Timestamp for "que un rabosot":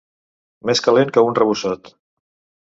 1.17-1.93